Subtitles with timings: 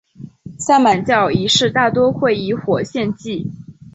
[0.57, 3.51] 萨满教仪式大多会以火献祭。